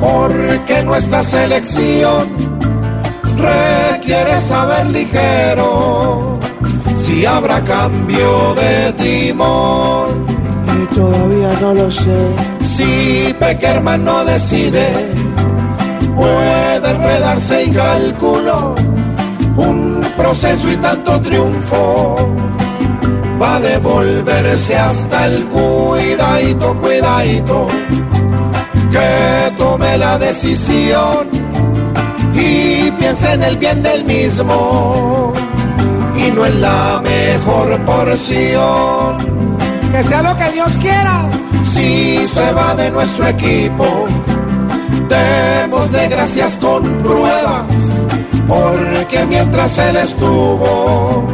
porque 0.00 0.82
nuestra 0.82 1.22
selección 1.22 2.28
requiere 3.36 4.40
saber 4.40 4.86
ligero 4.86 6.38
si 6.96 7.24
habrá 7.26 7.62
cambio 7.64 8.54
de 8.54 8.92
timón. 8.94 10.24
Y 10.82 10.94
todavía 10.94 11.52
no 11.60 11.74
lo 11.74 11.90
sé. 11.90 12.28
Si 12.60 13.34
Peckerman 13.38 14.04
no 14.04 14.24
decide, 14.24 14.88
puede 16.14 16.90
enredarse 16.90 17.64
y 17.64 17.70
calculó 17.70 18.74
un 19.56 20.00
proceso 20.16 20.70
y 20.70 20.76
tanto 20.76 21.20
triunfo. 21.20 22.16
Va 23.40 23.56
a 23.56 23.60
devolverse 23.60 24.76
hasta 24.76 25.26
el 25.26 25.46
cuidadito, 25.46 26.74
cuidadito, 26.80 27.66
que 28.90 29.52
tome 29.56 29.96
la 29.98 30.18
decisión 30.18 31.28
y 32.34 32.90
piense 32.92 33.32
en 33.32 33.42
el 33.42 33.56
bien 33.56 33.82
del 33.82 34.04
mismo 34.04 35.32
y 36.16 36.30
no 36.30 36.46
en 36.46 36.60
la 36.60 37.00
mejor 37.02 37.78
porción. 37.84 39.18
Que 39.90 40.02
sea 40.02 40.22
lo 40.22 40.36
que 40.36 40.52
Dios 40.52 40.76
quiera. 40.78 41.28
Si 41.62 42.26
se 42.26 42.52
va 42.52 42.74
de 42.74 42.90
nuestro 42.90 43.26
equipo, 43.26 44.06
démosle 45.08 46.08
gracias 46.08 46.56
con 46.56 46.82
pruebas, 46.98 48.06
porque 48.48 49.24
mientras 49.26 49.78
él 49.78 49.96
estuvo, 49.96 51.26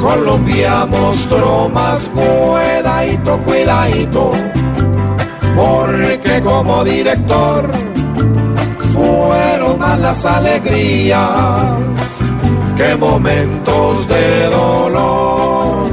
Colombia 0.00 0.86
mostró 0.86 1.68
más 1.70 2.00
cuidadito, 2.14 3.38
cuidadito, 3.38 4.32
porque 5.54 6.40
como 6.42 6.84
director 6.84 7.70
fueron 8.92 9.78
más 9.78 9.98
las 9.98 10.24
alegrías 10.24 11.78
que 12.76 12.96
momentos 12.96 14.08
de 14.08 14.46
dolor. 14.46 15.90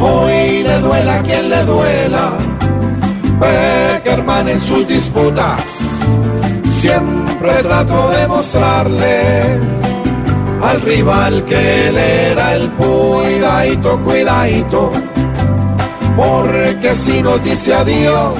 Hoy 0.00 0.62
le 0.62 0.78
duela 0.80 1.22
quien 1.22 1.50
le 1.50 1.64
duela, 1.64 2.32
Beckerman 3.38 4.48
en 4.48 4.60
sus 4.60 4.86
disputas, 4.86 5.62
siempre 6.80 7.52
trato 7.62 8.10
de 8.10 8.28
mostrarle 8.28 9.60
al 10.62 10.80
rival 10.82 11.44
que 11.44 11.88
él 11.88 11.98
era 11.98 12.54
el 12.54 12.70
cuidadito, 12.72 13.98
cuidadito, 14.00 14.92
porque 16.20 16.94
si 16.94 17.22
nos 17.22 17.42
dice 17.42 17.72
adiós, 17.72 18.34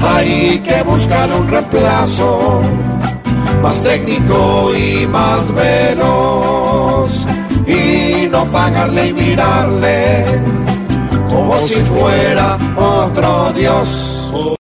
hay 0.00 0.58
que 0.60 0.82
buscar 0.82 1.30
un 1.30 1.46
reemplazo 1.48 2.62
más 3.62 3.82
técnico 3.82 4.72
y 4.74 5.06
más 5.06 5.42
veloz 5.54 7.10
y 7.66 8.28
no 8.28 8.44
pagarle 8.50 9.08
y 9.08 9.12
mirarle 9.12 10.24
como 11.28 11.54
si 11.66 11.74
fuera 11.74 12.58
otro 12.76 13.52
dios. 13.52 14.30